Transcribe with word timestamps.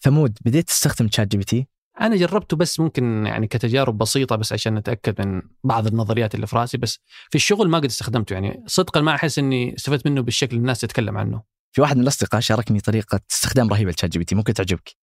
ثمود 0.00 0.38
بديت 0.44 0.66
تستخدم 0.68 1.08
ChatGPT 1.08 1.66
أنا 2.00 2.16
جربته 2.16 2.56
بس 2.56 2.80
ممكن 2.80 3.26
يعني 3.26 3.46
كتجارب 3.46 3.98
بسيطة 3.98 4.36
بس 4.36 4.52
عشان 4.52 4.76
أتأكد 4.76 5.26
من 5.26 5.42
بعض 5.64 5.86
النظريات 5.86 6.34
اللي 6.34 6.46
في 6.46 6.56
رأسي 6.56 6.78
بس 6.78 6.98
في 7.30 7.34
الشغل 7.34 7.68
ما 7.68 7.78
قد 7.78 7.84
استخدمته. 7.84 8.34
يعني 8.34 8.64
صدقا 8.66 9.00
ما 9.00 9.14
أحس 9.14 9.38
إني 9.38 9.74
استفدت 9.76 10.06
منه 10.06 10.20
بالشكل 10.20 10.56
الناس 10.56 10.80
تتكلم 10.80 11.18
عنه. 11.18 11.42
في 11.72 11.80
واحد 11.80 11.96
من 11.96 12.02
الأصدقاء 12.02 12.40
شاركني 12.40 12.80
طريقة 12.80 13.20
استخدام 13.30 13.68
رهيبة 13.68 13.90
ل 13.90 14.10
ChatGPT 14.10 14.34
ممكن 14.34 14.54
تعجبك. 14.54 14.96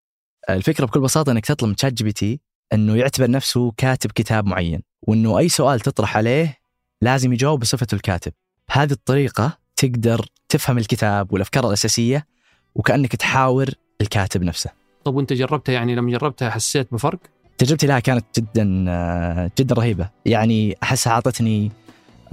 الفكرة 0.50 0.86
بكل 0.86 1.00
بساطة 1.00 1.32
إنك 1.32 1.46
تطلب 1.46 1.70
من 1.70 1.76
ChatGPT 1.76 2.42
إنه 2.74 2.96
يعتبر 2.96 3.30
نفسه 3.30 3.72
كاتب 3.78 4.12
كتاب 4.12 4.46
معين 4.46 4.82
وإنه 5.02 5.38
أي 5.38 5.50
سؤال 5.50 5.80
تطرح 5.80 6.18
عليه 6.18 6.58
لازم 7.02 7.34
يجاوب 7.34 7.60
بصفته 7.60 7.96
الكاتب. 7.96 8.34
بهذه 8.70 8.92
الطريقة 8.92 9.58
تقدر 9.76 10.26
تفهم 10.50 10.78
الكتاب 10.78 11.34
والأفكار 11.34 11.68
الأساسية 11.68 12.28
وكأنك 12.76 13.16
تحاور 13.16 13.70
الكاتب 14.02 14.44
نفسه. 14.44 14.87
طب 15.08 15.16
وانت 15.16 15.34
جربتها 15.34 15.74
يعني 15.74 15.96
لما 15.96 16.12
جربتها 16.12 16.50
حسيت 16.50 16.88
بفرق؟ 16.94 17.20
تجربتي 17.58 17.88
لها 17.88 18.00
كانت 18.00 18.26
جدا 18.40 18.86
آه، 18.90 19.52
جدا 19.60 19.76
رهيبة. 19.76 20.10
يعني 20.26 20.78
أحسها 20.84 21.14
أعطتني 21.14 21.72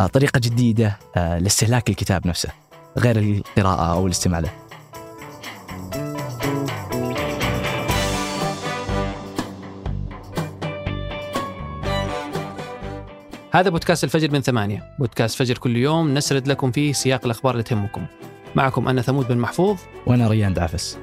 آه، 0.01 0.07
طريقة 0.07 0.39
جديدة 0.39 0.99
آه، 1.17 1.39
لاستهلاك 1.39 1.91
الكتاب 1.91 2.27
نفسه 2.27 2.49
غير 2.99 3.19
القراءة 3.19 3.93
أو 3.93 4.07
الاستماع 4.07 4.39
له. 4.39 4.51
هذا 13.53 13.71
بودكاست 13.71 14.05
الفجر 14.05 14.31
من 14.31 14.41
ثمانية. 14.41 14.83
بودكاست 14.99 15.39
فجر 15.39 15.59
كل 15.59 15.77
يوم 15.77 16.15
نسرد 16.15 16.49
لكم 16.49 16.71
فيه 16.71 16.93
سياق 16.93 17.25
الأخبار 17.25 17.53
اللي 17.53 17.63
تهمكم. 17.63 18.07
معكم 18.55 18.89
أنا 18.89 19.03
ثمود 19.03 19.29
بن 19.29 19.39
محفوظ. 19.39 19.79
وأنا 20.07 20.29
ريان 20.29 20.55
دعفس. 20.55 20.99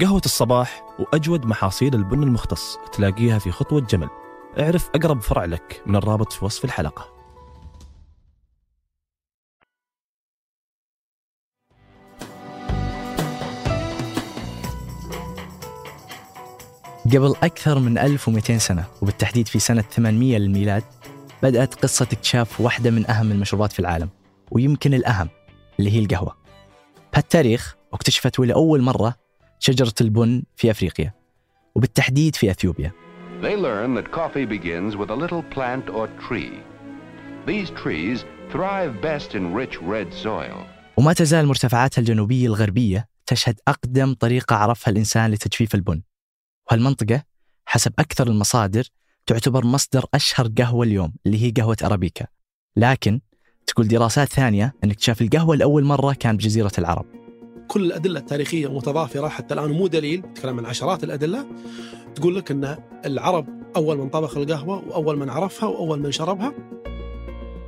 قهوة 0.00 0.22
الصباح 0.24 0.84
وأجود 0.98 1.46
محاصيل 1.46 1.94
البن 1.94 2.22
المختص 2.22 2.78
تلاقيها 2.92 3.38
في 3.38 3.50
خطوة 3.50 3.80
جمل. 3.80 4.08
اعرف 4.58 4.90
أقرب 4.94 5.20
فرع 5.20 5.44
لك 5.44 5.82
من 5.86 5.96
الرابط 5.96 6.32
في 6.32 6.44
وصف 6.44 6.64
الحلقة. 6.64 7.14
قبل 17.04 17.34
أكثر 17.42 17.78
من 17.78 17.98
1200 17.98 18.58
سنة 18.58 18.84
وبالتحديد 19.02 19.48
في 19.48 19.58
سنة 19.58 19.82
800 19.82 20.38
للميلاد 20.38 20.84
بدأت 21.42 21.74
قصة 21.74 22.06
اكتشاف 22.12 22.60
واحدة 22.60 22.90
من 22.90 23.10
أهم 23.10 23.32
المشروبات 23.32 23.72
في 23.72 23.80
العالم 23.80 24.08
ويمكن 24.50 24.94
الأهم 24.94 25.28
اللي 25.78 25.90
هي 25.90 25.98
القهوة. 25.98 26.36
بهالتاريخ 27.12 27.76
اكتشفت 27.92 28.38
ولأول 28.38 28.82
مرة 28.82 29.23
شجرة 29.66 29.94
البن 30.00 30.42
في 30.56 30.70
أفريقيا 30.70 31.12
وبالتحديد 31.74 32.36
في 32.36 32.50
أثيوبيا 32.50 32.92
They 33.42 33.56
learn 33.56 33.94
that 33.94 34.12
coffee 34.12 34.46
begins 34.46 34.96
with 34.96 35.10
a 35.10 35.16
little 35.24 35.42
plant 35.54 35.88
or 35.90 36.08
tree. 36.28 36.52
These 37.46 37.70
trees 37.82 38.24
thrive 38.52 38.92
best 39.02 39.34
in 39.34 39.54
rich 39.54 39.78
red 39.82 40.12
soil. 40.24 40.66
وما 40.96 41.12
تزال 41.12 41.46
مرتفعاتها 41.46 42.00
الجنوبية 42.00 42.46
الغربية 42.46 43.08
تشهد 43.26 43.60
أقدم 43.68 44.14
طريقة 44.14 44.56
عرفها 44.56 44.92
الإنسان 44.92 45.30
لتجفيف 45.30 45.74
البن 45.74 46.02
وهالمنطقة 46.70 47.22
حسب 47.66 47.92
أكثر 47.98 48.26
المصادر 48.26 48.84
تعتبر 49.26 49.64
مصدر 49.64 50.04
أشهر 50.14 50.48
قهوة 50.58 50.86
اليوم 50.86 51.12
اللي 51.26 51.42
هي 51.46 51.50
قهوة 51.50 51.76
أرابيكا 51.84 52.26
لكن 52.76 53.20
تقول 53.66 53.88
دراسات 53.88 54.28
ثانية 54.28 54.74
أن 54.84 54.90
اكتشاف 54.90 55.22
القهوة 55.22 55.56
لأول 55.56 55.84
مرة 55.84 56.12
كان 56.12 56.36
بجزيرة 56.36 56.72
العرب 56.78 57.23
كل 57.68 57.84
الأدلة 57.84 58.20
التاريخية 58.20 58.76
متضافرة 58.76 59.28
حتى 59.28 59.54
الآن 59.54 59.70
مو 59.70 59.86
دليل 59.86 60.20
نتكلم 60.20 60.58
عن 60.58 60.66
عشرات 60.66 61.04
الأدلة 61.04 61.46
تقول 62.14 62.36
لك 62.36 62.50
إن 62.50 62.76
العرب 63.04 63.46
أول 63.76 63.98
من 63.98 64.08
طبخ 64.08 64.36
القهوة 64.36 64.88
وأول 64.88 65.18
من 65.18 65.30
عرفها 65.30 65.68
وأول 65.68 66.00
من 66.00 66.12
شربها. 66.12 66.52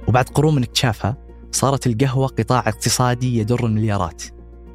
وبعد 0.08 0.28
قرون 0.28 0.54
من 0.54 0.62
اكتشافها 0.62 1.16
صارت 1.52 1.86
القهوة 1.86 2.26
قطاع 2.26 2.68
اقتصادي 2.68 3.38
يدر 3.38 3.66
المليارات. 3.66 4.22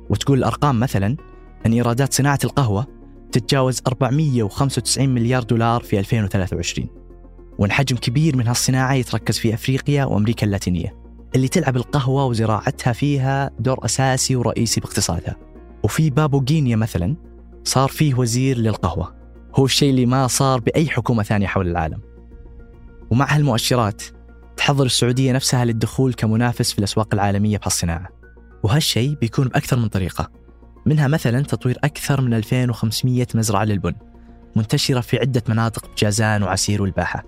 وتقول 0.10 0.38
الأرقام 0.38 0.80
مثلا 0.80 1.18
أن 1.66 1.74
إيرادات 1.74 2.14
صناعة 2.14 2.40
القهوة 2.44 2.88
تتجاوز 3.32 3.82
495 3.88 5.10
مليار 5.10 5.44
دولار 5.44 5.82
في 5.82 6.00
2023 6.00 6.88
وأن 7.60 7.72
حجم 7.72 7.98
كبير 7.98 8.38
من 8.38 8.48
هالصناعة 8.48 8.94
يتركز 8.94 9.38
في 9.38 9.54
أفريقيا 9.54 10.06
وأمريكا 10.06 10.46
اللاتينية. 10.46 11.01
اللي 11.36 11.48
تلعب 11.48 11.78
القهوة 11.78 12.26
وزراعتها 12.26 12.94
فيها 12.94 13.52
دور 13.60 13.86
أساسي 13.86 14.36
ورئيسي 14.36 14.82
باقتصادها. 14.82 15.36
وفي 15.84 16.10
بابو 16.10 16.46
غينيا 16.50 16.76
مثلا 16.76 17.16
صار 17.64 17.90
فيه 17.90 18.16
وزير 18.16 18.58
للقهوة. 18.58 19.16
هو 19.56 19.66
الشيء 19.66 19.90
اللي 19.90 20.06
ما 20.06 20.28
صار 20.28 20.60
بأي 20.60 20.90
حكومة 20.90 21.24
ثانية 21.24 21.48
حول 21.48 21.68
العالم. 21.68 22.02
ومع 23.12 23.36
هالمؤشرات 23.36 24.02
تحضر 24.58 24.86
السعودية 24.86 25.32
نفسها 25.32 25.66
للدخول 25.66 26.14
كمنافس 26.14 26.72
في 26.72 26.80
الأسواق 26.80 27.14
العالمية 27.14 27.58
بهالصناعة. 27.58 28.10
وهالشيء 28.64 29.14
بيكون 29.14 29.48
بأكثر 29.48 29.80
من 29.80 29.88
طريقة. 29.88 30.30
منها 30.86 31.08
مثلا 31.08 31.42
تطوير 31.42 31.78
أكثر 31.84 32.22
من 32.22 32.34
2500 32.34 33.28
مزرعة 33.36 33.64
للبن 33.64 33.94
منتشرة 34.56 35.02
في 35.02 35.20
عدة 35.20 35.44
مناطق 35.50 35.92
بجازان 35.92 36.44
وعسير 36.44 36.82
والباحة 36.82 37.24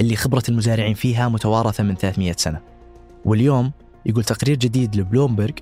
اللي 0.00 0.16
خبرة 0.16 0.42
المزارعين 0.48 0.94
فيها 0.94 1.28
متوارثة 1.28 1.84
من 1.84 1.94
300 1.94 2.32
سنة. 2.32 2.69
واليوم 3.24 3.72
يقول 4.06 4.24
تقرير 4.24 4.56
جديد 4.56 4.96
لبلومبرج 4.96 5.58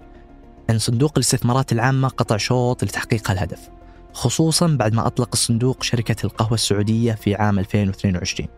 أن 0.70 0.78
صندوق 0.78 1.12
الاستثمارات 1.16 1.72
العامة 1.72 2.08
قطع 2.08 2.36
شوط 2.36 2.84
لتحقيق 2.84 3.30
هالهدف 3.30 3.70
خصوصا 4.12 4.66
بعد 4.66 4.94
ما 4.94 5.06
أطلق 5.06 5.28
الصندوق 5.32 5.82
شركة 5.82 6.16
القهوة 6.24 6.54
السعودية 6.54 7.12
في 7.12 7.34
عام 7.34 7.58
2022 7.58 8.48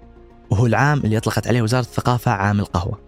وهو 0.51 0.67
العام 0.67 0.99
اللي 0.99 1.17
أطلقت 1.17 1.47
عليه 1.49 1.63
وزارة 1.63 1.83
الثقافة 1.83 2.31
عام 2.31 2.61
القهوة. 2.61 2.99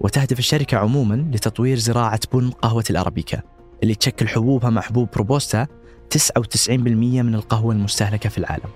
وتهدف 0.00 0.38
الشركة 0.38 0.76
عموما 0.76 1.14
لتطوير 1.32 1.78
زراعة 1.78 2.20
بن 2.32 2.50
قهوة 2.50 2.84
الأرابيكا 2.90 3.40
اللي 3.82 3.94
تشكل 3.94 4.28
حبوبها 4.28 4.70
مع 4.70 4.80
حبوب 4.80 5.08
روبوستا 5.16 5.66
99% 6.10 6.70
من 6.70 7.34
القهوة 7.34 7.74
المستهلكة 7.74 8.28
في 8.28 8.38
العالم. 8.38 8.70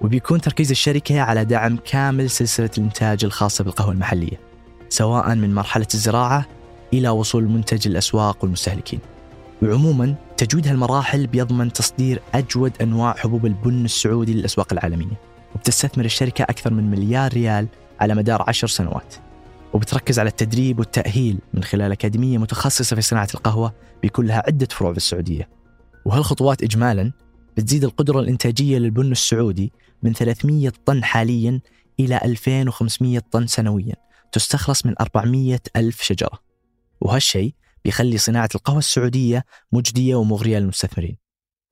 وبيكون 0.00 0.40
تركيز 0.40 0.70
الشركة 0.70 1.20
على 1.20 1.44
دعم 1.44 1.76
كامل 1.76 2.30
سلسلة 2.30 2.70
الإنتاج 2.78 3.24
الخاصة 3.24 3.64
بالقهوة 3.64 3.92
المحلية. 3.92 4.47
سواء 4.88 5.34
من 5.34 5.54
مرحلة 5.54 5.86
الزراعة 5.94 6.46
إلى 6.92 7.08
وصول 7.08 7.42
المنتج 7.42 7.88
للأسواق 7.88 8.38
والمستهلكين. 8.42 9.00
وعموما 9.62 10.14
تجويد 10.36 10.68
هالمراحل 10.68 11.26
بيضمن 11.26 11.72
تصدير 11.72 12.22
أجود 12.34 12.72
أنواع 12.82 13.14
حبوب 13.14 13.46
البن 13.46 13.84
السعودي 13.84 14.34
للأسواق 14.34 14.72
العالمية 14.72 15.20
وبتستثمر 15.54 16.04
الشركة 16.04 16.42
أكثر 16.42 16.72
من 16.72 16.90
مليار 16.90 17.32
ريال 17.32 17.66
على 18.00 18.14
مدار 18.14 18.44
عشر 18.48 18.66
سنوات. 18.66 19.14
وبتركز 19.72 20.18
على 20.18 20.28
التدريب 20.28 20.78
والتأهيل 20.78 21.38
من 21.54 21.64
خلال 21.64 21.92
أكاديمية 21.92 22.38
متخصصة 22.38 22.96
في 22.96 23.02
صناعة 23.02 23.28
القهوة 23.34 23.72
بيكون 24.02 24.26
لها 24.26 24.42
عدة 24.46 24.68
فروع 24.70 24.92
في 24.92 24.96
السعودية. 24.96 25.48
وهالخطوات 26.04 26.62
إجمالا 26.62 27.12
بتزيد 27.56 27.84
القدرة 27.84 28.20
الإنتاجية 28.20 28.78
للبن 28.78 29.12
السعودي 29.12 29.72
من 30.02 30.12
300 30.12 30.72
طن 30.86 31.04
حاليا 31.04 31.60
إلى 32.00 32.20
2500 32.24 33.22
طن 33.30 33.46
سنويا. 33.46 33.94
تستخلص 34.32 34.86
من 34.86 34.94
400 35.00 35.60
ألف 35.76 36.02
شجرة. 36.02 36.38
وهالشيء 37.00 37.54
بيخلي 37.84 38.18
صناعة 38.18 38.48
القهوة 38.54 38.78
السعودية 38.78 39.44
مجدية 39.72 40.14
ومغرية 40.14 40.58
للمستثمرين 40.58 41.16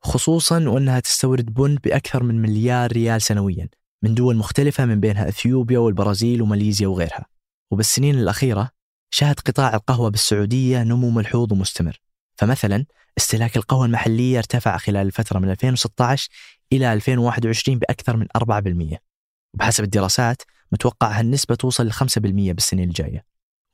خصوصا 0.03 0.69
وأنها 0.69 1.00
تستورد 1.00 1.55
بن 1.55 1.75
بأكثر 1.75 2.22
من 2.22 2.43
مليار 2.43 2.93
ريال 2.93 3.22
سنويا 3.22 3.69
من 4.03 4.15
دول 4.15 4.37
مختلفة 4.37 4.84
من 4.84 5.00
بينها 5.00 5.28
أثيوبيا 5.28 5.78
والبرازيل 5.78 6.43
وماليزيا 6.43 6.89
وغيرها. 6.89 7.27
وبالسنين 7.71 8.19
الأخيرة 8.19 8.70
شهد 9.11 9.41
قطاع 9.41 9.75
القهوة 9.75 10.11
بالسعودية 10.11 10.82
نمو 10.82 11.11
ملحوظ 11.11 11.53
ومستمر. 11.53 12.00
فمثلا 12.37 12.85
استهلاك 13.19 13.56
القهوة 13.56 13.87
المحلية 13.87 14.38
ارتفع 14.38 14.76
خلال 14.76 15.06
الفترة 15.06 15.38
من 15.38 15.50
2016 15.50 16.29
إلى 16.73 16.93
2021 16.93 17.79
بأكثر 17.79 18.17
من 18.17 18.26
4% 18.37 18.99
وبحسب 19.55 19.85
الدراسات 19.85 20.43
متوقع 20.73 21.19
هالنسبة 21.19 21.55
توصل 21.55 21.87
ل 21.87 21.93
5% 21.93 22.53
بالسنين 22.53 22.89
الجاية. 22.89 23.25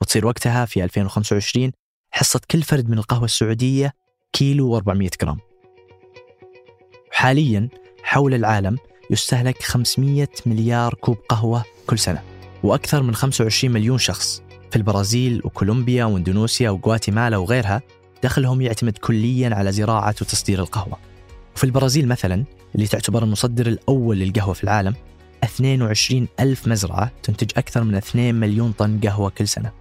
وتصير 0.01 0.27
وقتها 0.27 0.65
في 0.65 0.85
2025 0.85 1.73
حصة 2.11 2.41
كل 2.51 2.63
فرد 2.63 2.91
من 2.91 2.99
القهوة 2.99 3.25
السعودية 3.25 3.93
كيلو 4.33 4.81
و400 4.81 5.09
جرام. 5.23 5.39
حاليا 7.13 7.69
حول 8.03 8.35
العالم 8.35 8.79
يستهلك 9.11 9.63
500 9.63 10.29
مليار 10.47 10.95
كوب 10.95 11.17
قهوة 11.29 11.65
كل 11.87 11.99
سنة 11.99 12.23
وأكثر 12.63 13.03
من 13.03 13.15
25 13.15 13.75
مليون 13.75 13.99
شخص 13.99 14.43
في 14.71 14.77
البرازيل 14.77 15.41
وكولومبيا 15.45 16.05
واندونيسيا 16.05 16.71
وغواتيمالا 16.71 17.37
وغيرها 17.37 17.83
دخلهم 18.23 18.61
يعتمد 18.61 18.99
كليا 18.99 19.55
على 19.55 19.73
زراعة 19.73 20.15
وتصدير 20.21 20.61
القهوة. 20.61 20.99
وفي 21.57 21.65
البرازيل 21.65 22.09
مثلا 22.09 22.45
اللي 22.75 22.87
تعتبر 22.87 23.23
المصدر 23.23 23.67
الأول 23.67 24.19
للقهوة 24.19 24.55
في 24.55 24.65
العالم 24.65 24.95
22 25.45 26.29
ألف 26.41 26.69
مزرعة 26.69 27.13
تنتج 27.23 27.51
أكثر 27.57 27.85
من 27.85 27.95
2 27.95 28.35
مليون 28.35 28.73
طن 28.73 29.01
قهوة 29.01 29.31
كل 29.31 29.49
سنة 29.49 29.73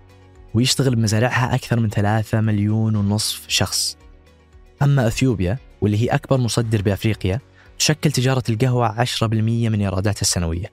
ويشتغل 0.53 0.95
بمزارعها 0.95 1.55
أكثر 1.55 1.79
من 1.79 1.89
3 1.89 2.41
مليون 2.41 2.95
ونصف 2.95 3.45
شخص. 3.47 3.97
أما 4.81 5.07
أثيوبيا 5.07 5.57
واللي 5.81 5.97
هي 5.97 6.07
أكبر 6.07 6.37
مصدر 6.37 6.81
بأفريقيا 6.81 7.39
تشكل 7.79 8.11
تجارة 8.11 8.43
القهوة 8.49 9.05
10% 9.05 9.23
من 9.69 9.81
إيراداتها 9.81 10.21
السنوية. 10.21 10.71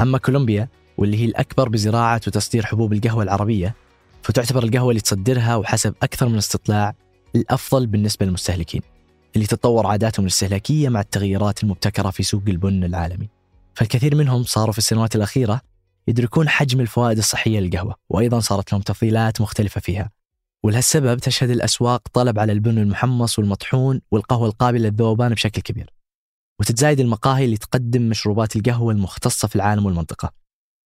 أما 0.00 0.18
كولومبيا 0.18 0.68
واللي 0.98 1.16
هي 1.16 1.24
الأكبر 1.24 1.68
بزراعة 1.68 2.20
وتصدير 2.26 2.66
حبوب 2.66 2.92
القهوة 2.92 3.22
العربية 3.22 3.74
فتعتبر 4.22 4.62
القهوة 4.62 4.90
اللي 4.90 5.00
تصدرها 5.00 5.56
وحسب 5.56 5.94
أكثر 6.02 6.28
من 6.28 6.36
استطلاع 6.36 6.94
الأفضل 7.34 7.86
بالنسبة 7.86 8.26
للمستهلكين 8.26 8.80
اللي 9.36 9.46
تتطور 9.46 9.86
عاداتهم 9.86 10.26
الاستهلاكية 10.26 10.88
مع 10.88 11.00
التغيرات 11.00 11.62
المبتكرة 11.62 12.10
في 12.10 12.22
سوق 12.22 12.42
البن 12.48 12.84
العالمي. 12.84 13.35
فالكثير 13.76 14.14
منهم 14.14 14.42
صاروا 14.42 14.72
في 14.72 14.78
السنوات 14.78 15.16
الأخيرة 15.16 15.60
يدركون 16.08 16.48
حجم 16.48 16.80
الفوائد 16.80 17.18
الصحية 17.18 17.60
للقهوة 17.60 17.94
وأيضا 18.08 18.40
صارت 18.40 18.72
لهم 18.72 18.82
تفضيلات 18.82 19.40
مختلفة 19.40 19.80
فيها. 19.80 20.10
ولهالسبب 20.64 21.18
تشهد 21.18 21.50
الأسواق 21.50 22.08
طلب 22.12 22.38
على 22.38 22.52
البن 22.52 22.78
المحمص 22.78 23.38
والمطحون 23.38 24.00
والقهوة 24.10 24.48
القابلة 24.48 24.88
للذوبان 24.88 25.34
بشكل 25.34 25.62
كبير. 25.62 25.90
وتتزايد 26.60 27.00
المقاهي 27.00 27.44
اللي 27.44 27.56
تقدم 27.56 28.08
مشروبات 28.08 28.56
القهوة 28.56 28.92
المختصة 28.92 29.48
في 29.48 29.56
العالم 29.56 29.86
والمنطقة. 29.86 30.32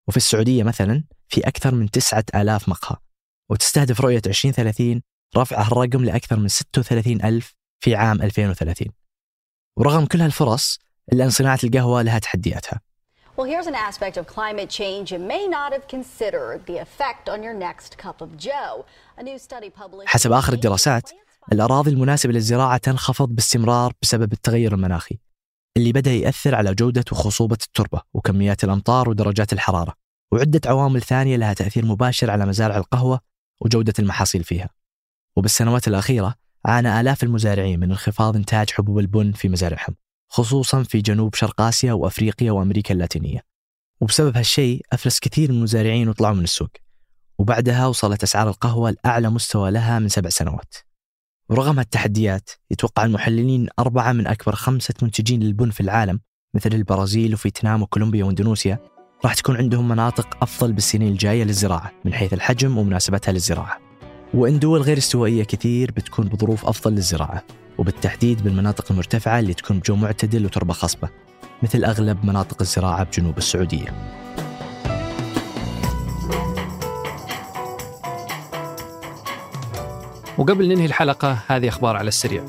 وفي 0.09 0.17
السعودية 0.17 0.63
مثلا 0.63 1.05
في 1.29 1.41
أكثر 1.41 1.75
من 1.75 1.91
تسعة 1.91 2.25
آلاف 2.35 2.69
مقهى. 2.69 2.97
وتستهدف 3.51 4.01
رؤية 4.01 4.23
2030 4.27 5.03
رفع 5.37 5.63
هالرقم 5.63 6.05
لأكثر 6.05 6.39
من 6.39 6.49
36 6.49 7.25
ألف 7.25 7.55
في 7.81 7.95
عام 7.95 8.23
2030 8.23 8.89
ورغم 9.77 10.07
كل 10.07 10.21
هالفرص 10.21 10.79
إلا 11.13 11.25
أن 11.25 11.31
صناعة 11.31 11.59
القهوة 11.65 12.03
لها 12.03 12.19
تحدياتها. 12.19 12.81
Well, 13.37 13.47
here's 13.47 13.67
an 13.67 13.75
aspect 13.75 14.17
of 14.17 14.27
climate 14.27 14.69
change 14.69 15.13
you 15.13 15.19
may 15.19 15.47
not 15.49 15.73
have 15.73 15.87
considered 15.89 16.61
the 16.67 16.79
effect 16.87 17.29
on 17.29 17.43
your 17.43 17.55
next 17.55 17.97
cup 17.97 18.21
of 18.21 18.37
joe. 18.37 18.85
A 19.19 19.23
new 19.23 19.39
study 19.39 19.71
published 19.71 20.07
حسب 20.07 20.33
آخر 20.33 20.53
الدراسات 20.53 21.11
الأراضي 21.53 21.91
المناسبة 21.91 22.33
للزراعة 22.33 22.77
تنخفض 22.77 23.29
باستمرار 23.29 23.93
بسبب 24.03 24.33
التغير 24.33 24.75
المناخي 24.75 25.19
اللي 25.77 25.93
بدأ 25.93 26.11
يأثر 26.11 26.55
على 26.55 26.75
جودة 26.75 27.05
وخصوبة 27.13 27.59
التربة 27.67 28.03
وكميات 28.15 28.65
الأمطار 28.65 29.09
ودرجات 29.09 29.53
الحرارة 29.53 29.95
وعدة 30.33 30.61
عوامل 30.67 31.03
ثانية 31.03 31.37
لها 31.37 31.53
تأثير 31.53 31.87
مباشر 31.87 32.31
على 32.31 32.47
مزارع 32.47 32.77
القهوة 32.77 33.21
وجودة 33.61 33.95
المحاصيل 33.99 34.45
فيها. 34.45 34.69
وبالسنوات 35.37 35.89
الأخيرة 35.89 36.35
عانى 36.65 37.01
آلاف 37.01 37.23
المزارعين 37.23 37.81
من 37.81 37.91
انخفاض 37.91 38.37
إنتاج 38.37 38.71
حبوب 38.71 38.99
البن 38.99 39.33
في 39.33 39.49
مزارعهم. 39.49 39.97
خصوصا 40.33 40.83
في 40.83 41.01
جنوب 41.01 41.35
شرق 41.35 41.61
آسيا 41.61 41.93
وأفريقيا 41.93 42.53
وأمريكا 42.53 42.95
اللاتينية. 42.95 43.45
وبسبب 44.01 44.37
هالشيء 44.37 44.83
أفلس 44.93 45.19
كثير 45.19 45.53
من 45.53 45.59
المزارعين 45.59 46.09
وطلعوا 46.09 46.35
من 46.35 46.45
السوق. 46.45 46.71
وبعدها 47.39 47.87
وصلت 47.87 48.23
أسعار 48.23 48.49
القهوة 48.49 48.91
لأعلى 48.91 49.31
مستوى 49.31 49.71
لها 49.71 49.99
من 49.99 50.09
سبع 50.09 50.29
سنوات. 50.29 50.75
ورغم 51.49 51.79
هالتحديات 51.79 52.51
يتوقع 52.71 53.05
المحللين 53.05 53.69
أربعة 53.79 54.13
من 54.13 54.27
أكبر 54.27 54.55
خمسة 54.55 54.95
منتجين 55.03 55.41
للبن 55.41 55.71
في 55.71 55.81
العالم 55.81 56.21
مثل 56.55 56.71
البرازيل 56.73 57.35
وفيتنام 57.35 57.83
وكولومبيا 57.83 58.25
واندونيسيا. 58.25 58.79
راح 59.25 59.35
تكون 59.35 59.57
عندهم 59.57 59.89
مناطق 59.89 60.43
أفضل 60.43 60.73
بالسنين 60.73 61.13
الجاية 61.13 61.45
للزراعة 61.45 61.93
من 62.05 62.15
حيث 62.15 62.33
الحجم 62.33 62.79
ومناسبتها 62.79 63.33
للزراعة. 63.33 63.79
وإن 64.35 64.59
دول 64.59 64.83
غير 64.83 64.99
استوائية 64.99 65.45
كثير 65.45 65.91
بتكون 65.91 66.29
بظروف 66.29 66.67
أفضل 66.67 66.93
للزراعة. 66.93 67.45
وبالتحديد 67.81 68.45
بالمناطق 68.45 68.85
المرتفعة 68.91 69.39
اللي 69.39 69.55
تكون 69.55 69.79
بجو 69.79 69.97
معتدل 69.97 70.45
وتربة 70.45 70.73
خصبة 70.73 71.09
مثل 71.63 71.85
أغلب 71.85 72.25
مناطق 72.25 72.57
الزراعة 72.61 73.05
بجنوب 73.05 73.39
السعودية. 73.39 73.95
وقبل 80.39 80.69
ننهي 80.69 80.87
الحلقة 80.87 81.39
هذه 81.47 81.69
أخبار 81.69 81.97
على 81.97 82.09
السريع. 82.09 82.45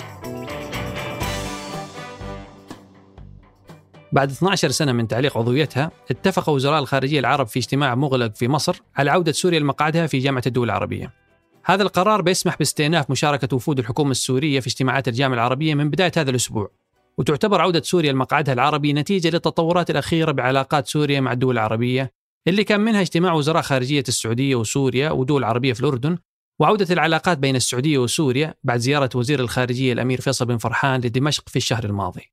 بعد 4.11 4.31
12 4.31 4.69
سنة 4.71 4.91
من 4.91 5.07
تعليق 5.07 5.37
عضويتها 5.37 5.91
اتفق 6.11 6.49
وزراء 6.49 6.79
الخارجية 6.79 7.19
العرب 7.19 7.47
في 7.47 7.59
اجتماع 7.59 7.95
مغلق 7.95 8.35
في 8.35 8.47
مصر 8.47 8.81
على 8.97 9.11
عودة 9.11 9.31
سوريا 9.31 9.59
لمقعدها 9.59 10.07
في 10.07 10.19
جامعة 10.19 10.43
الدول 10.47 10.65
العربية. 10.69 11.20
هذا 11.63 11.83
القرار 11.83 12.21
بيسمح 12.21 12.57
باستئناف 12.57 13.11
مشاركة 13.11 13.55
وفود 13.55 13.79
الحكومة 13.79 14.11
السورية 14.11 14.59
في 14.59 14.67
اجتماعات 14.67 15.07
الجامعة 15.07 15.35
العربية 15.35 15.73
من 15.75 15.89
بداية 15.89 16.11
هذا 16.17 16.29
الأسبوع 16.29 16.71
وتعتبر 17.17 17.61
عودة 17.61 17.81
سوريا 17.81 18.11
لمقعدها 18.11 18.53
العربي 18.53 18.93
نتيجة 18.93 19.29
للتطورات 19.29 19.89
الأخيرة 19.89 20.31
بعلاقات 20.31 20.87
سوريا 20.87 21.19
مع 21.19 21.31
الدول 21.31 21.53
العربية 21.53 22.13
اللي 22.47 22.63
كان 22.63 22.79
منها 22.79 23.01
اجتماع 23.01 23.33
وزراء 23.33 23.61
خارجية 23.61 24.03
السعودية 24.07 24.55
وسوريا 24.55 25.11
ودول 25.11 25.43
عربية 25.43 25.73
في 25.73 25.79
الأردن 25.79 26.17
وعودة 26.59 26.93
العلاقات 26.93 27.37
بين 27.37 27.55
السعودية 27.55 27.97
وسوريا 27.97 28.55
بعد 28.63 28.79
زيارة 28.79 29.09
وزير 29.15 29.39
الخارجية 29.39 29.93
الأمير 29.93 30.21
فيصل 30.21 30.45
بن 30.45 30.57
فرحان 30.57 31.01
لدمشق 31.01 31.49
في 31.49 31.55
الشهر 31.55 31.83
الماضي. 31.83 32.31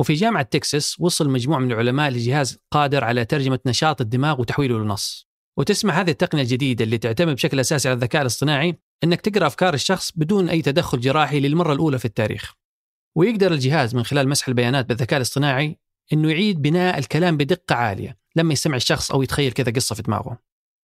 وفي 0.00 0.14
جامعة 0.14 0.42
تكساس 0.42 1.00
وصل 1.00 1.30
مجموعة 1.30 1.58
من 1.58 1.72
العلماء 1.72 2.10
لجهاز 2.10 2.58
قادر 2.70 3.04
على 3.04 3.24
ترجمة 3.24 3.60
نشاط 3.66 4.00
الدماغ 4.00 4.40
وتحويله 4.40 4.78
لنص. 4.78 5.31
وتسمح 5.58 5.98
هذه 5.98 6.10
التقنية 6.10 6.42
الجديدة 6.42 6.84
اللي 6.84 6.98
تعتمد 6.98 7.34
بشكل 7.34 7.60
أساسي 7.60 7.88
على 7.88 7.96
الذكاء 7.96 8.22
الاصطناعي 8.22 8.78
أنك 9.04 9.20
تقرأ 9.20 9.46
أفكار 9.46 9.74
الشخص 9.74 10.12
بدون 10.16 10.48
أي 10.48 10.62
تدخل 10.62 11.00
جراحي 11.00 11.40
للمرة 11.40 11.72
الأولى 11.72 11.98
في 11.98 12.04
التاريخ. 12.04 12.54
ويقدر 13.16 13.52
الجهاز 13.52 13.94
من 13.94 14.02
خلال 14.02 14.28
مسح 14.28 14.48
البيانات 14.48 14.86
بالذكاء 14.86 15.16
الاصطناعي 15.16 15.78
أنه 16.12 16.30
يعيد 16.30 16.62
بناء 16.62 16.98
الكلام 16.98 17.36
بدقة 17.36 17.74
عالية 17.74 18.18
لما 18.36 18.52
يسمع 18.52 18.76
الشخص 18.76 19.10
أو 19.10 19.22
يتخيل 19.22 19.52
كذا 19.52 19.72
قصة 19.72 19.94
في 19.94 20.02
دماغه. 20.02 20.38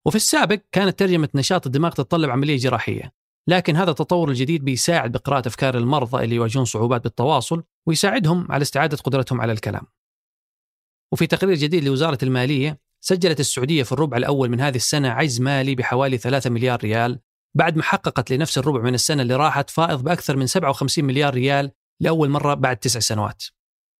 وفي 0.07 0.17
السابق 0.17 0.61
كانت 0.73 0.99
ترجمة 0.99 1.29
نشاط 1.35 1.67
الدماغ 1.67 1.93
تتطلب 1.93 2.31
عملية 2.31 2.57
جراحية 2.57 3.13
لكن 3.49 3.77
هذا 3.77 3.91
التطور 3.91 4.31
الجديد 4.31 4.65
بيساعد 4.65 5.13
بقراءة 5.13 5.49
أفكار 5.49 5.79
المرضى 5.79 6.25
اللي 6.25 6.35
يواجهون 6.35 6.65
صعوبات 6.65 7.05
بالتواصل 7.05 7.63
ويساعدهم 7.87 8.53
على 8.53 8.63
استعادة 8.63 8.97
قدرتهم 8.97 9.41
على 9.41 9.53
الكلام. 9.53 9.87
وفي 11.13 11.27
تقرير 11.27 11.55
جديد 11.55 11.85
لوزارة 11.85 12.19
المالية 12.23 12.81
سجلت 13.01 13.41
السعودية 13.41 13.83
في 13.83 13.93
الربع 13.93 14.17
الأول 14.17 14.49
من 14.49 14.61
هذه 14.61 14.77
السنة 14.77 15.09
عجز 15.09 15.41
مالي 15.41 15.75
بحوالي 15.75 16.19
3 16.19 16.51
مليار 16.51 16.81
ريال 16.81 17.21
بعد 17.55 17.77
ما 17.77 17.83
حققت 17.83 18.31
لنفس 18.31 18.59
الربع 18.59 18.81
من 18.81 18.95
السنة 18.95 19.23
اللي 19.23 19.37
راحت 19.37 19.71
فائض 19.71 20.03
بأكثر 20.03 20.37
من 20.37 20.47
57 20.47 21.05
مليار 21.05 21.35
ريال 21.35 21.71
لأول 22.01 22.29
مرة 22.29 22.55
بعد 22.55 22.77
تسع 22.77 23.01
سنوات. 23.01 23.45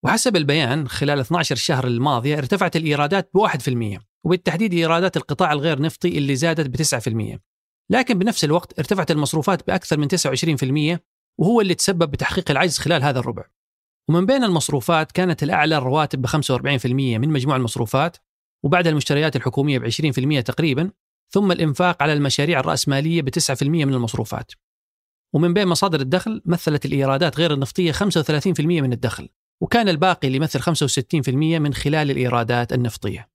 وحسب 0.05 0.37
البيان 0.37 0.89
خلال 0.89 1.21
12 1.21 1.57
شهر 1.57 1.87
الماضية 1.87 2.39
ارتفعت 2.39 2.77
الإيرادات 2.77 3.31
ب 3.35 3.39
1% 3.39 4.01
وبالتحديد 4.25 4.75
إيرادات 4.75 5.17
القطاع 5.17 5.53
الغير 5.53 5.83
نفطي 5.83 6.19
اللي 6.19 6.37
زادت 6.37 6.67
ب 6.67 6.77
9% 7.37 7.39
لكن 7.91 8.19
بنفس 8.19 8.45
الوقت 8.45 8.79
ارتفعت 8.79 9.11
المصروفات 9.11 9.67
بأكثر 9.67 9.99
من 9.99 10.09
29% 10.97 10.99
وهو 11.41 11.61
اللي 11.61 11.75
تسبب 11.75 12.11
بتحقيق 12.11 12.51
العجز 12.51 12.79
خلال 12.79 13.03
هذا 13.03 13.19
الربع. 13.19 13.45
ومن 14.09 14.27
بين 14.27 14.45
المصروفات 14.45 15.13
كانت 15.13 15.43
الأعلى 15.43 15.77
الرواتب 15.77 16.23
ب 16.23 16.27
45% 16.27 16.87
من 16.87 17.29
مجموع 17.29 17.57
المصروفات 17.57 18.17
وبعد 18.63 18.87
المشتريات 18.87 19.37
الحكومية 19.37 19.79
ب 19.79 19.85
20% 19.85 20.43
تقريبا 20.43 20.91
ثم 21.31 21.53
الإنفاق 21.53 22.03
على 22.03 22.13
المشاريع 22.13 22.61
الرأسمالية 22.61 23.23
ب 23.23 23.31
9% 23.31 23.63
من 23.63 23.95
المصروفات. 23.95 24.53
ومن 25.33 25.55
بين 25.55 25.69
مصادر 25.69 26.01
الدخل 26.01 26.43
مثلت 26.45 26.87
الإيرادات 26.87 27.39
غير 27.39 27.55
النفطية 27.55 27.93
35% 27.93 28.61
من 28.61 28.93
الدخل 28.93 29.29
وكان 29.61 29.89
الباقي 29.89 30.29
اللي 30.29 30.37
يمثل 30.37 30.61
65% 30.61 31.29
من 31.59 31.75
خلال 31.75 32.11
الإيرادات 32.11 32.73
النفطية. 32.73 33.29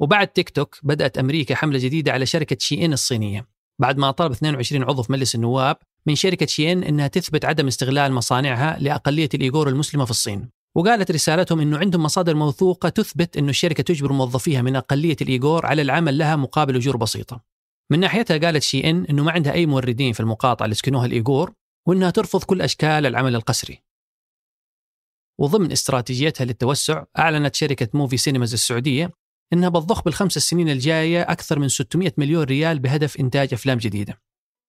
وبعد 0.00 0.28
تيك 0.28 0.50
توك 0.50 0.78
بدأت 0.82 1.18
أمريكا 1.18 1.54
حملة 1.54 1.78
جديدة 1.78 2.12
على 2.12 2.26
شركة 2.26 2.56
شي 2.60 2.84
إن 2.84 2.92
الصينية 2.92 3.48
بعد 3.78 3.98
ما 3.98 4.10
طلب 4.10 4.32
22 4.32 4.82
عضو 4.82 5.02
في 5.02 5.12
مجلس 5.12 5.34
النواب 5.34 5.76
من 6.06 6.14
شركة 6.14 6.46
شي 6.46 6.72
إن 6.72 6.82
أنها 6.82 7.06
تثبت 7.06 7.44
عدم 7.44 7.66
استغلال 7.66 8.12
مصانعها 8.12 8.78
لأقلية 8.80 9.28
الإيغور 9.34 9.68
المسلمة 9.68 10.04
في 10.04 10.10
الصين. 10.10 10.50
وقالت 10.76 11.10
رسالتهم 11.10 11.60
أنه 11.60 11.78
عندهم 11.78 12.02
مصادر 12.02 12.34
موثوقة 12.34 12.88
تثبت 12.88 13.36
أنه 13.36 13.50
الشركة 13.50 13.82
تجبر 13.82 14.12
موظفيها 14.12 14.62
من 14.62 14.76
أقلية 14.76 15.16
الإيغور 15.22 15.66
على 15.66 15.82
العمل 15.82 16.18
لها 16.18 16.36
مقابل 16.36 16.76
أجور 16.76 16.96
بسيطة 16.96 17.44
من 17.90 18.00
ناحيتها 18.00 18.38
قالت 18.38 18.62
شي 18.62 18.90
إن 18.90 19.04
أنه 19.04 19.24
ما 19.24 19.32
عندها 19.32 19.52
أي 19.52 19.66
موردين 19.66 20.12
في 20.12 20.20
المقاطعة 20.20 20.64
اللي 20.64 20.74
سكنوها 20.74 21.06
الإيغور 21.06 21.52
وأنها 21.88 22.10
ترفض 22.10 22.44
كل 22.44 22.62
أشكال 22.62 23.06
العمل 23.06 23.34
القسري 23.34 23.82
وضمن 25.40 25.72
استراتيجيتها 25.72 26.44
للتوسع 26.44 27.04
أعلنت 27.18 27.54
شركة 27.54 27.88
Muvi 27.94 28.16
Cinemas 28.16 28.52
السعودية 28.52 29.10
إنها 29.52 29.68
بتضخ 29.68 30.02
بالخمس 30.02 30.36
السنين 30.36 30.68
الجاية 30.68 31.22
أكثر 31.22 31.58
من 31.58 31.68
600 31.68 32.12
مليون 32.16 32.44
ريال 32.44 32.78
بهدف 32.78 33.20
إنتاج 33.20 33.54
أفلام 33.54 33.78
جديدة. 33.78 34.20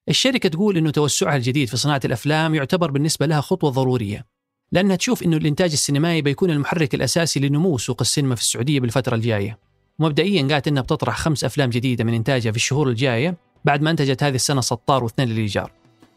الشركة 0.09 0.49
تقول 0.49 0.77
إنه 0.77 0.91
توسعها 0.91 1.35
الجديد 1.35 1.67
في 1.67 1.77
صناعة 1.77 2.01
الأفلام 2.05 2.55
يعتبر 2.55 2.91
بالنسبة 2.91 3.25
لها 3.25 3.41
خطوة 3.41 3.69
ضرورية. 3.69 4.36
لأنها 4.71 4.95
تشوف 4.95 5.23
أنه 5.23 5.37
الإنتاج 5.37 5.71
السينمائي 5.71 6.21
بيكون 6.21 6.51
المحرك 6.51 6.95
الأساسي 6.95 7.39
لنمو 7.39 7.77
سوق 7.77 8.01
السينما 8.01 8.35
في 8.35 8.41
السعودية 8.41 8.79
بالفترة 8.79 9.15
الجاية. 9.15 9.57
ومبدئيا 9.99 10.47
قالت 10.47 10.67
أنها 10.67 10.81
بتطرح 10.81 11.17
خمس 11.17 11.43
أفلام 11.43 11.69
جديدة 11.69 12.03
من 12.03 12.13
إنتاجها 12.13 12.51
في 12.51 12.57
الشهور 12.57 12.89
الجاية 12.89 13.37
بعد 13.65 13.81
ما 13.81 13.91
أنتجت 13.91 14.23
هذه 14.23 14.35
السنة 14.35 14.61
سطار 14.61 15.03
واثنين 15.03 15.27
للإيجار. 15.27 15.71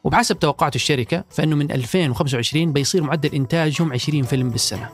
وبحسب 0.05 0.39
توقعات 0.39 0.77
الشركة 0.77 1.25
فإنه 1.31 1.57
من 1.57 1.73
2025 1.73 2.73
بيصير 2.73 3.03
معدل 3.03 3.35
إنتاجهم 3.35 3.93
20 3.93 4.23
فيلم 4.23 4.51
بالسنة. 4.51 4.89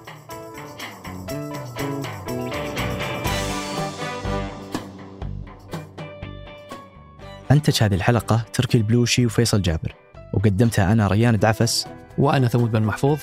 أنتج 7.51 7.83
هذه 7.83 7.95
الحلقة 7.95 8.45
تركي 8.53 8.79
البلوشي 8.79 9.27
وفيصل 9.27 9.63
جابر 9.63 9.95
وقدمتها 10.35 10.93
أنا 10.93 11.07
ريان 11.07 11.39
دعفس 11.39 11.87
وأنا 12.19 12.49
ثمود 12.49 12.73
بن 12.73 12.83
محفوظ. 12.83 13.19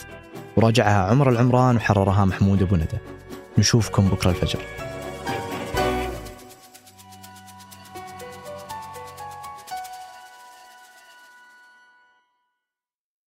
وراجعها 0.55 1.09
عمر 1.09 1.29
العمران 1.29 1.75
وحررها 1.75 2.25
محمود 2.25 2.61
أبو 2.61 2.75
ندى 2.75 2.97
نشوفكم 3.57 4.07
بكرة 4.07 4.29
الفجر. 4.29 4.59